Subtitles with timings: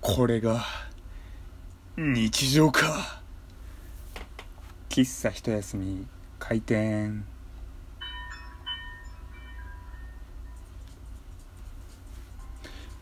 [0.00, 0.64] これが
[1.98, 3.20] 日常か。
[4.88, 6.06] 喫茶一休み
[6.38, 7.26] 開店。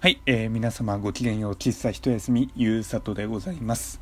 [0.00, 1.52] はい、えー、皆様ごきげんよう。
[1.52, 4.00] 喫茶一休みゆうさとでございます。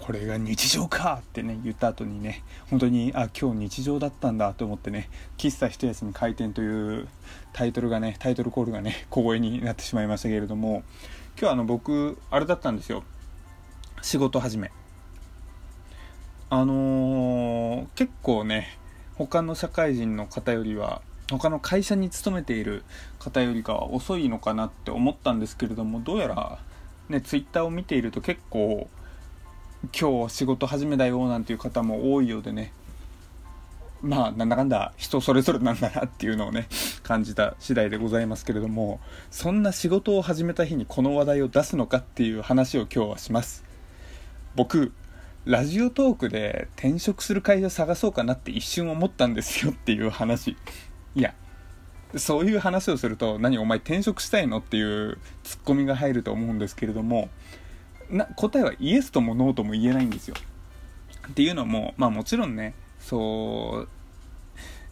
[0.00, 1.20] これが日常か。
[1.20, 7.08] ってね言った後にね本当にあ今日日常だったんだと思ってね喫茶一休み開店という
[7.52, 10.82] タイトルがねタイトルコールがね小声になってしまいましたけれども
[11.38, 13.02] 今日あの僕あれだったんですよ。
[14.00, 14.70] 仕事始め。
[16.50, 18.78] あのー、結構ね
[19.16, 21.00] 他の社会人の方よりは
[21.30, 22.84] 他の会社に勤めている
[23.18, 26.58] 方よりかは遅いのかなって思ったんですけれどもどうやら
[27.08, 28.88] ねツイッターを見ていると結構
[29.98, 32.72] 今日仕事始めだよなんていう方も多いようでね
[34.02, 36.68] まあなんだかんだ人それぞれなんだなっていうのをね
[37.02, 43.64] 感じた次第でございますけれどもそんな仕事を始めた日にこの話題を出すのかっていう話を今日はします。
[44.54, 44.92] 僕
[45.44, 50.56] ラジオトークで転職する会社探そうかなって一瞬思ったんですよっていう話。
[51.14, 51.34] いや
[52.16, 57.28] そういう話をすると何お前転職したいのっていうツッコミが入ると思うんですけれども
[58.10, 60.34] な答えはイエスともノーとも言えないんですよ。
[61.28, 63.88] っていうのもまあもちろんねそう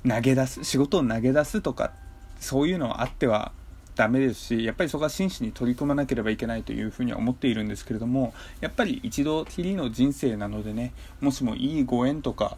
[0.09, 1.93] 投げ出す仕事を投げ出すとか
[2.39, 3.53] そういうのはあっては
[3.97, 12.57] ダメですしやっぱりそこは真摯に取り組まなければいけないというふうには思っているんですけれどもやっぱり一度きりの人生なのでねもしもいいご縁とか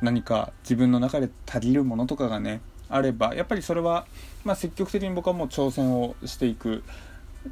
[0.00, 4.06] 何か自分の中で足りるものとかがねあればやっぱりそれは、
[4.44, 6.84] まあ、積極的に僕はもう挑戦をしていく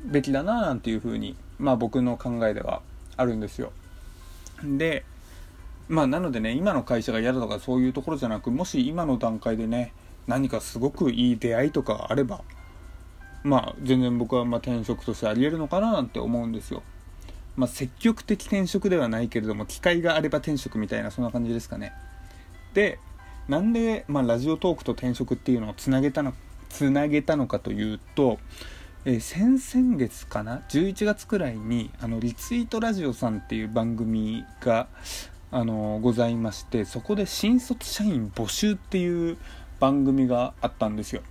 [0.06, 2.82] べきだななんていうふうに、まあ、僕の考えでは
[3.16, 3.72] あるんですよ。
[4.62, 5.04] で
[5.88, 9.92] まあなのでね今の会社が嫌だとかそういうところじゃなくもし今の段階でね
[10.26, 12.42] 何かすごくいい出会いとかあれば
[13.42, 16.82] まあ全然僕はま転職としてありえるのかななんて思うんですよ。
[17.56, 21.92] まあ、積極的転職ではないけれども機会があれば転職みたいなそんな感じですかね。
[22.72, 22.98] で
[23.48, 26.32] なんで、まあ、ラジオトークと転職っていうのをつなげたの
[26.68, 28.38] つなげたのかというと、
[29.04, 34.88] えー、先々月かな？11月くらいにあのリツイートラジオさんっていう番組が、
[35.50, 39.36] あの、ございましてそこで新卒社員募集っていう
[39.80, 41.22] 番組があったんですよ。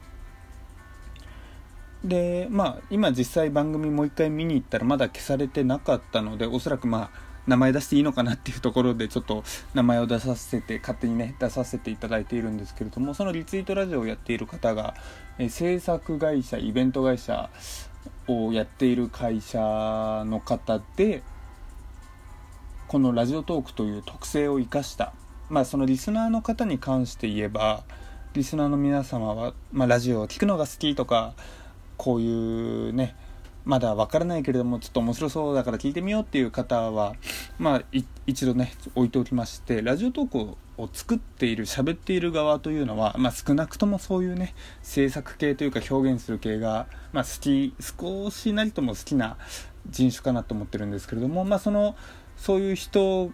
[2.03, 14.93] でまあ今実際番組もう一回見に行ったらまだ消されてなかったのでおそらくまあ名前出していいのかなっていうところでちょっと名前を出させて勝手にね出させていただいているんですけれどもそのリツイートラジオをやっている方が、
[15.37, 17.49] え制作会社イベント会社
[18.27, 19.59] をやっている会社
[20.25, 21.21] の方で
[22.93, 25.13] このラジオトークという特性を生かした
[25.49, 27.85] まあそのリスナーの方に関して言えば
[28.35, 31.33] リスナーの皆様は、まあ、ラジオを聴くのが好きとか
[31.97, 33.15] こういうね
[33.65, 37.15] まだわからないけれどもちょっと面白そうだから聞いてみようっていう方は
[37.57, 37.83] まあ
[38.27, 49.37] 一度ね置いておきましてラジオトークを作っている喋っている側というのは、まあ、少なくともそういうね制作系というか表現する系が、まあ、好き少しなりとも好きな
[49.89, 51.95] 人種かなと思ってるんですけれども、まあ、その
[52.43, 53.31] そういう人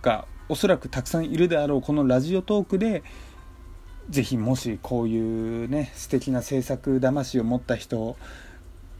[0.00, 3.02] がおそらくたくさんいるであろうこのラジオトークで
[4.10, 8.16] ぜひもしこういうね素敵な制作魂を持った人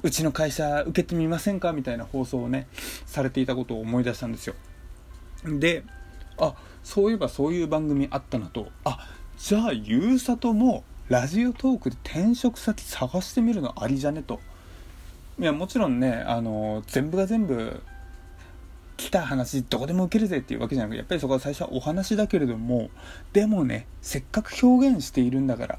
[0.03, 2.67] うちの会社受けてみませんかみたいな放送をね
[3.07, 4.57] されていたことを思い出したんですよ。
[5.45, 5.85] で
[6.37, 8.73] あそういえばそういう番組あったなと。
[8.83, 14.41] あじゃあゆうさともラジオトークで転職先探してみるのありじゃねと。
[15.39, 17.81] いやもちろんねあの全部が全部
[19.15, 22.91] た話どこでも受けるぜっていうわけじゃなくやっぱりそこは最初はお話だけれども
[23.33, 25.79] でもねせっかく表現しているんだから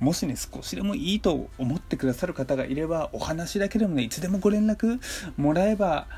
[0.00, 5.00] もしね少しでもいいと思ってくださる方がいればお話だけでもねいつでもご連絡
[5.38, 6.08] もらえば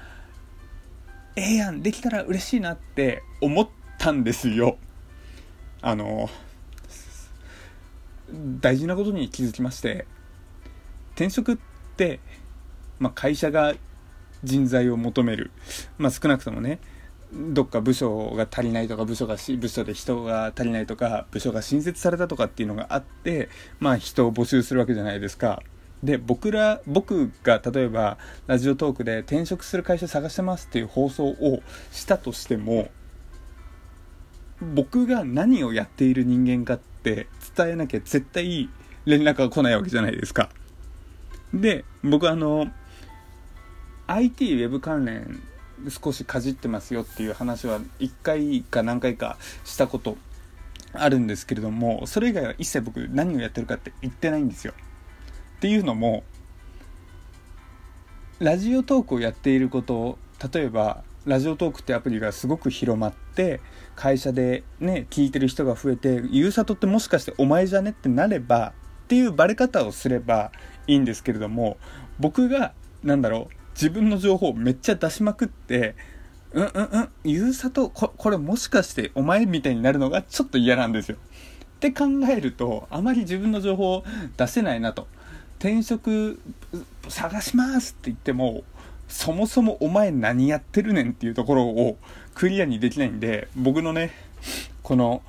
[1.36, 3.68] ええやんできたら嬉しいなって思っ
[3.98, 4.78] たんですよ。
[5.82, 6.28] あの
[8.60, 10.06] 大事なことに気づきまして
[11.14, 11.58] 転職っ
[11.96, 12.18] て、
[12.98, 13.74] まあ、会社が
[14.44, 15.50] 人材を求める、
[15.98, 16.78] まあ、少なくともね
[17.32, 23.48] どっか部署が足りないとか部署が部署で人が足りないとか部署が新設されたとかっていうのがあって
[23.80, 25.62] まあ人を募集するわけじゃないですか。
[26.04, 32.90] で僕ら僕が例えばラジオトークで転職する会社探してますっていう放送をしたとしても
[34.60, 37.26] 僕が何をやっている人間かって
[37.56, 38.68] 伝えなきゃ絶対
[39.06, 40.50] 連絡が来ないわけじゃないですか。
[41.52, 42.70] で僕あの
[44.06, 45.42] IT ウェブ関連
[45.88, 50.16] 少しかじってますよっていう話は1回か何回かしたこと
[50.92, 54.74] あるんですけれどもそれ以外は一切僕何をやってるかって言ってないんですよ。
[55.56, 56.22] っていうのも
[58.38, 60.18] ラジオトークをやっていること
[60.52, 63.60] 例えばラジオトークってアプリがすごく広まって
[63.96, 68.74] 会社でね聞いてる人が増えてゆうさとってもしかしてお前じゃねってなれば
[69.04, 70.52] っていうバレ方をすれば
[70.86, 71.78] いいんですけれども
[72.18, 75.94] 僕がなんだろう自分の情報をめっちゃ出しまくって
[76.52, 81.16] うんうんうんゆうさとここれもしかしてお前みたいになるのがちょっと嫌なんですよ。
[81.16, 84.04] って考えるとあまり自分の情報を
[84.36, 85.06] 出せないなと。
[85.58, 86.40] 転職
[87.08, 88.64] 探しますって言っても
[89.08, 91.96] そもそもお前何やってるねんっていうところを
[92.34, 94.12] クリアにできないんで僕のね
[94.82, 95.22] この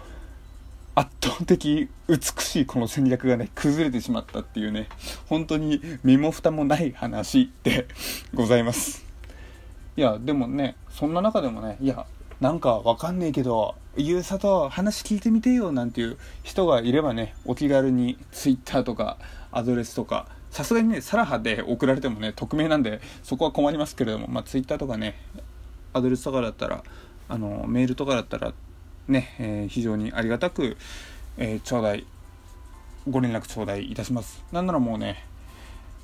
[0.97, 4.87] 圧倒的美しいこの戦略がね崩れてしまったっていうね
[5.27, 7.87] 本当に身も蓋もない話で
[8.33, 9.05] ございます。
[9.97, 12.05] いやでもねそんな中でもねいや
[12.39, 19.17] なんかわかんねえけどゆうさと話聞いてみてよなんていう人がいればねお気軽に Twitter とか
[19.51, 25.17] アドレスとかさすがにねサラハで送られてもね匿名なんでそこは困りますけれどもまあ Twitter とかね
[25.93, 26.83] アドレスとかだったら
[27.27, 28.53] あのメールとかだったら
[29.07, 30.77] ね、え、非常にありがたく、
[31.37, 32.05] え、頂戴
[33.07, 34.43] ご連絡頂戴いたします。
[34.51, 35.23] なんならもうね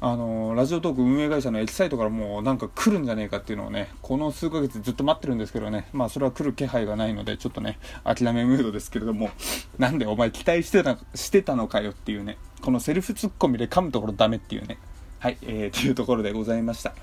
[0.03, 9.29] あのラジオトーク運営会社のエキサイトからもうなんか来るんじゃねえかっていうのをねこの数ヶ月ずっと待ってるんですけどねまあそれは来る気配がないのでちょっとね諦めムードですけれども
[9.77, 14.77] なんでお前期待してたしてたのかよっていうねこのセルフツッコミで噛むところダメっていうね。
[15.19, 16.95] はいえー、というところでございました。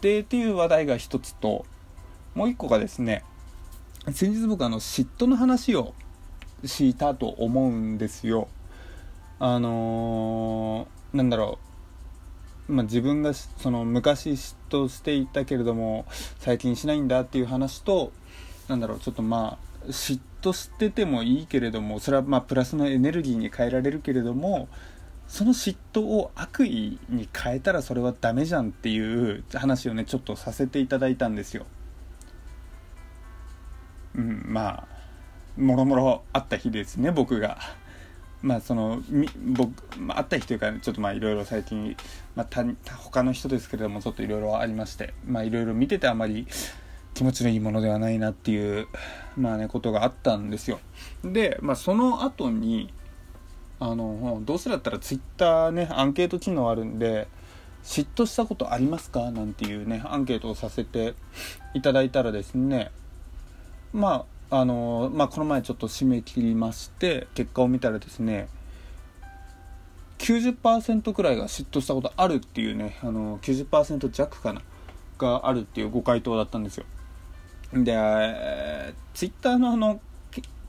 [0.00, 1.66] でっていう話題が一つと
[2.36, 3.24] もう一個がですね
[4.12, 5.94] 先日僕あの嫉妬の話を
[6.64, 8.48] したと思うんですよ。
[9.38, 11.58] あのー、なんだろ
[12.68, 16.04] う、まあ、自分がその昔嫉妬していたけれども
[16.38, 18.12] 最近しないんだっていう話と
[18.68, 18.98] なんだろう。
[19.00, 24.68] ちょっとまあ嫉妬しててもいいけれどもそれはまプラスのエネルギーに変えられるけれども
[25.28, 31.64] その嫉妬を悪意に変えたらそれはダメじゃんっていう話をねちょっとさせていただいたんですよ。
[34.16, 34.86] うんまあ
[35.60, 37.58] もろもろあった日ですね僕が。
[38.42, 41.96] まあそのみ僕、まあ、会った日というかちょっとまあいろいろ最近、
[42.36, 42.62] まあ、他
[42.98, 46.46] 他の人ですけれどもちょっといろいろありましてまあいろいろ見ててあまり
[47.14, 48.86] 気持ちのいいものではないなっていう
[49.38, 50.78] まあねことがあったんですよ
[51.24, 52.92] でまあその後に
[53.80, 57.28] あのどうせだったらツイッターねアンケート機能あるんで
[57.82, 59.30] 嫉妬したことありますか？
[59.30, 61.14] なんていうねアンケートをさせて
[61.72, 62.90] いただいたらですね
[63.94, 68.48] まああのまあ、この前ちょっと締め切りまして結果を見たらですね
[70.18, 74.62] 90%くらいが嫉妬したことあるっていうねあの90%弱かな
[75.18, 76.84] があるっていうご回答だったんですよ。
[77.72, 80.00] でツイッターのあの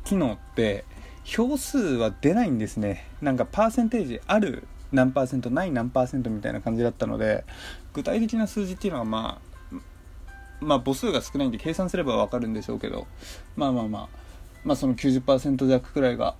[0.03, 0.85] 機能って
[1.23, 3.07] 票数は出ないんですね。
[3.21, 7.43] なんかパーセンテージある何パーセントない何パーセントみたいな感じだったので
[7.93, 9.54] 具体的な数字っていうのはまあ
[10.65, 13.07] まあ母数が少ないんで計算すれば分かるんでしょうけど
[13.55, 14.09] まあまあまあ
[14.63, 16.35] まあその90%弱くらいが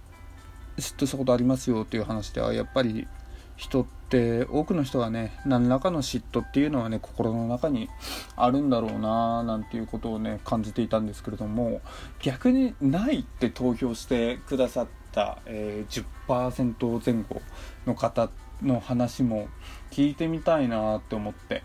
[0.78, 3.08] 嫉妬したことありますよっていう話ではやっぱり
[3.56, 7.90] 人って多くの人がね何らかの嫉妬っていうのはね心の中に
[8.36, 11.82] あるんだろうななんていうことをね感じていたんですけれども
[12.20, 17.42] 逆にないって投票してくださった、えー、10%前後
[17.86, 18.30] の方
[18.62, 19.48] の話も
[19.92, 21.64] 聞いてみたいなって思って。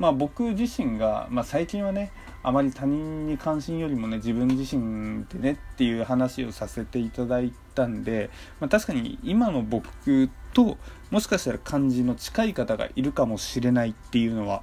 [0.00, 2.10] まあ、僕自身が、まあ、最近はね
[2.42, 10.78] あまり他人に関心よりもね自分自身でねっていう話をさせていただいたんで、まあ、確かに今の僕と
[11.10, 14.62] もしかしたら感じの近い方がいるかもしれないっていうのは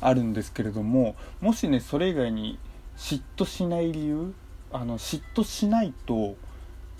[0.00, 2.58] あるんですけれどももしねそれ以外に
[2.96, 4.34] 嫉妬しない理由
[4.72, 6.34] あの嫉妬しないと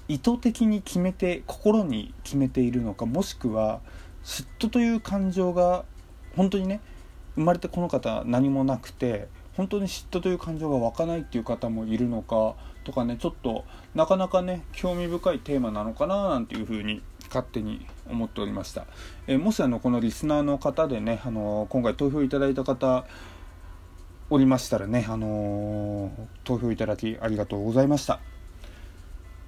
[0.06, 3.80] 意図的に決めて心に決めているのかもしくは
[4.22, 5.84] 嫉妬という感情が
[6.36, 6.80] 本当にね
[7.34, 13.64] 生まれてこの方何もなくて本当に嫉妬という感情が湧かないっていう方もいるのかとかねちょっと
[13.94, 18.86] なかなかね興味深いテーマなのかななんていうふうに勝手に思っておりました、
[19.26, 23.06] えー、もしあのこのリスナーの方でね、あのー、今回投票いただいた方
[24.30, 26.10] おりましたらね、あのー、
[26.44, 28.20] 投票いただきありがとうございました。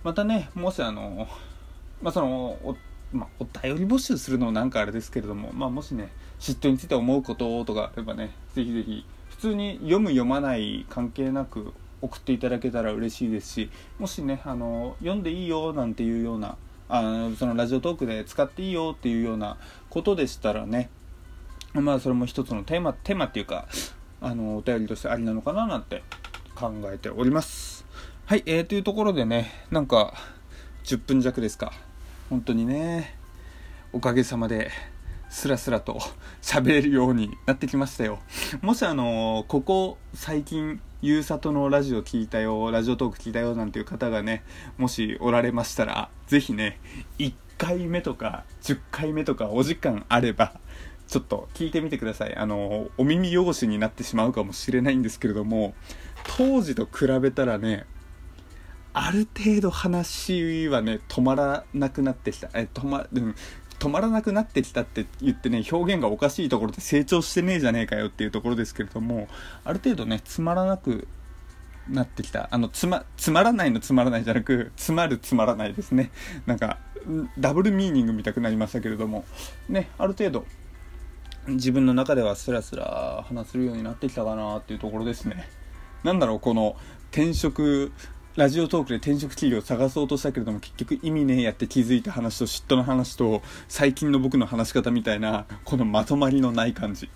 [0.05, 1.27] またねもしあの
[2.01, 2.57] まあその
[3.13, 11.73] まあ、お便り募集するのもなんかあれですけれども、まあ、もしね嫉妬について思うこととかあればねぜひぜひ普通に読む読まない関係なく
[12.03, 16.57] 送っていただけたら嬉しいですしもしねあの読んでいいよなんていうような
[16.89, 19.57] あのそのラジオトークで使っていいよっていうような
[19.91, 20.91] ことでしたらね
[21.75, 23.67] まあそれも一つのテーマテーマっていうか
[24.21, 26.03] あのお便りとしてありなのかななんて
[26.55, 27.85] 考えております。
[28.25, 30.15] はいえー、というところでねなんか
[30.85, 31.73] 10分弱ですか。
[32.29, 33.15] 本当にね
[33.93, 34.71] おかげさまで
[35.29, 35.99] スラスラと
[36.41, 38.21] 喋れるようになってきましたよ。
[38.63, 44.45] もしあのここ最近、ゆうさとのラジオ聞いたよ、ラジオトーク聞いたよなんていう方がね、
[44.79, 46.81] もしおられましたら、ぜひね、
[47.19, 50.61] 1回目とか10回目とかお時間あれば、
[51.09, 52.37] ちょっと聞いてみてください。
[52.37, 55.75] あの、お耳汚しになってしまうかもしれないんですけれども、
[56.37, 57.87] 当時と比べたらね、
[58.99, 62.49] ある程度話はね、止まらなくなってきた。
[62.55, 63.35] え、止ま、うん、
[63.79, 69.29] 止まらなくなってきたって言ってね、表現がおかしいところで成長してねえじゃねえかよっていうところですけれども、
[69.65, 71.07] ある程度ね、つまらなく
[71.91, 72.49] なってきた。
[72.51, 76.11] あの、つま、つまらないのつまらないじゃなく、つまるつまらないですね。
[76.47, 76.79] なんか、
[77.39, 79.27] ダブルミーニング見たくなりましたけれども、
[79.69, 80.47] ね、ある程度、
[81.49, 85.47] 自分の中ではスラスラ話せるようになってきたかなっていうところですね。
[86.03, 86.77] なんだろう、この
[87.11, 87.93] 転職
[88.37, 97.09] ラジオトークで転職企業を探そうとしたけれども結局意味ねえやって気づいた話と嫉妬の話と最近の僕の話し方みたいなこのまとまりのない感じ。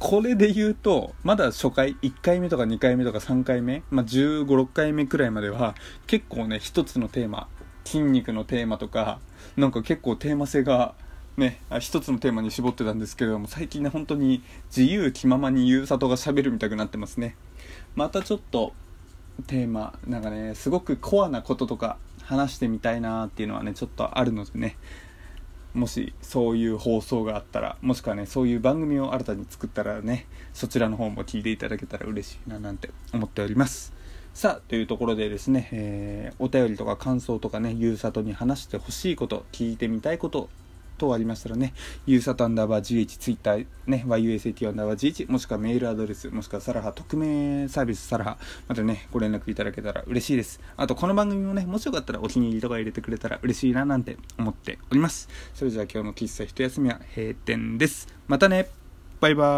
[0.00, 5.76] これで言うとまだ初回1回目とか2回目とか3回目、まあ、1 5 6回目くらいまでは
[6.08, 7.46] 結構ね一つのテーマ
[7.84, 9.20] 筋肉のテーマとか
[9.56, 10.94] なんか結構テーマ性が
[11.36, 14.42] ね、一つのテーマに絞ってたんですけれども最近ね本当に
[14.74, 17.36] 自由気ままにゆうさとがしゃべるみたくなってますね。
[17.94, 18.72] またちょっと
[19.46, 24.76] テーマなんかねすごくコアなこととか話してみたいなっていうのはねちょっとあるのでね
[25.74, 33.92] もしそういう放送があったらもしくはねそういう番組を新たに作ったらねそちらの方も聞いていただけたら嬉しいななんて思っております。
[34.34, 40.48] さあというところでですね、えー、お便りとか感想とかねゆうさとに話してほしいこと聞いてみたいこと
[40.96, 41.74] 等ありましたらね、
[42.06, 50.60] ゆうさとアンダーバー GH、ツイッター、ね、YUSAT アンダーバー GH、もしくはメールアドレス、もしくはサラハ匿名サービスサラハ、またね、ご連絡いただけたら嬉しいです。
[50.76, 55.28] あと、この番組もね、もしよかったらお気に入りとか入れてくれたら嬉しいななんて思っております。
[55.54, 58.08] それじゃあ今日の喫茶一休みは閉店です。
[58.26, 58.68] またね
[59.20, 59.54] バイバイ